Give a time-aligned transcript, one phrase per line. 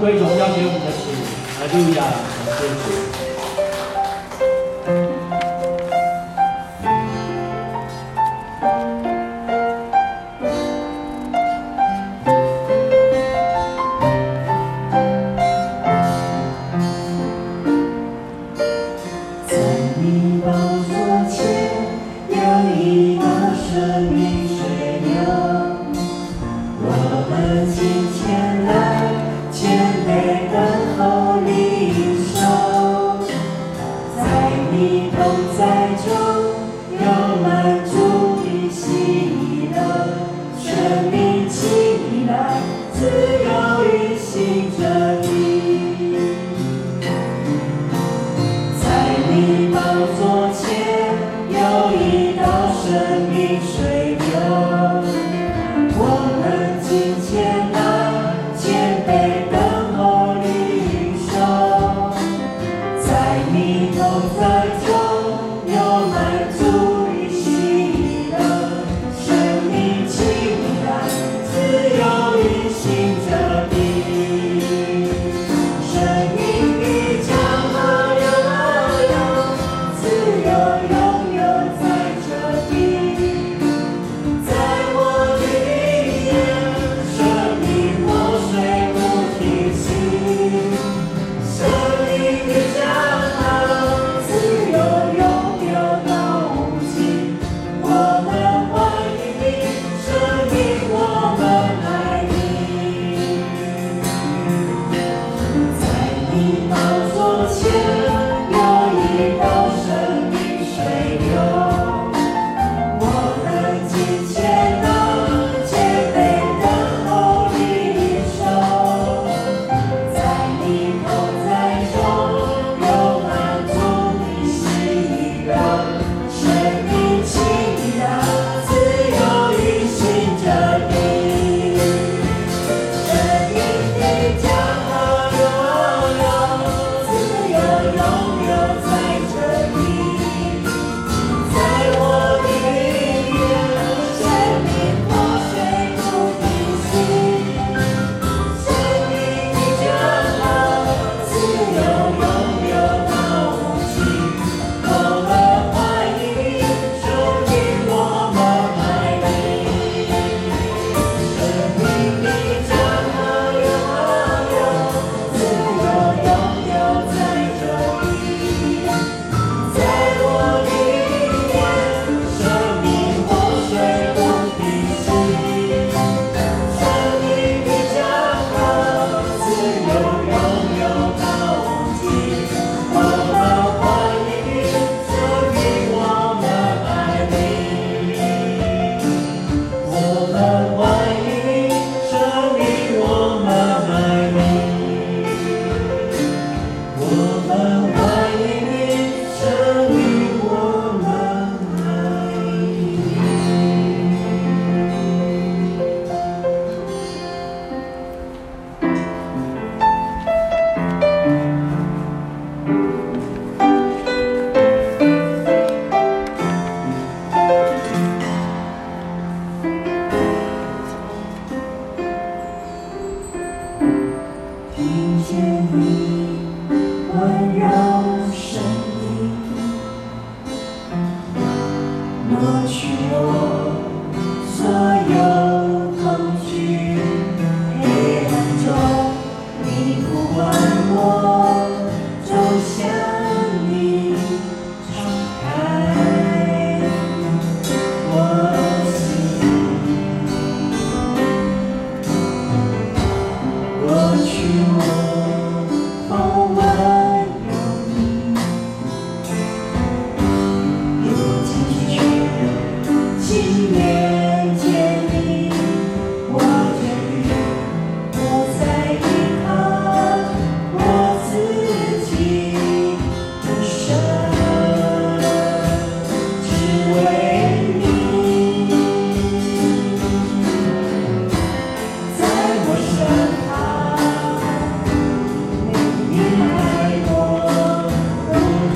[0.00, 1.12] 掌声归荣耀给我们的主，
[1.58, 2.02] 哈利路亚，
[2.46, 2.99] 感谢主。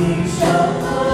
[0.00, 1.09] 你笑了。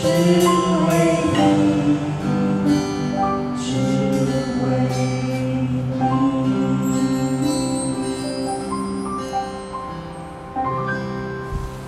[0.00, 0.12] 只为
[1.24, 1.92] 你
[3.54, 3.68] 只
[4.64, 4.64] 为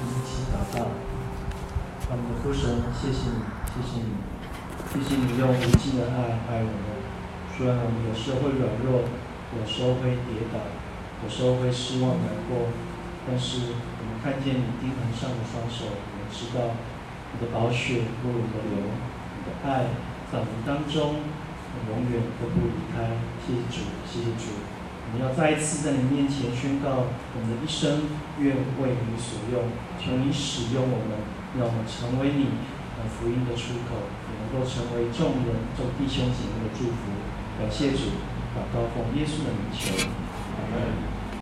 [0.04, 0.92] 一起祷告
[2.06, 3.40] 让我们的哭声谢谢你
[3.72, 4.12] 谢谢你
[4.92, 6.68] 谢谢你用无尽的爱爱我们
[7.56, 9.08] 虽然我们有时候会软弱
[9.58, 10.58] 有时候会跌倒
[11.24, 12.68] 有时候会失望难过
[13.26, 16.76] 但是我们看见你钉痕上的双手我们知道
[17.32, 19.88] 你的宝血如我的流，你的爱
[20.30, 21.16] 在我们当中，
[21.88, 23.16] 永远都不离开。
[23.42, 24.60] 谢谢主，谢谢主。
[25.04, 28.08] 我们要再一次在你面前宣告，我们的一生
[28.38, 29.68] 愿为你所用，
[30.00, 31.20] 求你使用我们，
[31.58, 32.56] 让我们成为你
[33.12, 37.12] 福音的出口，也能够成为众人、众弟兄姐妹的祝福。
[37.58, 38.16] 感谢主，
[38.56, 41.21] 祷告奉耶稣的名求，Amen.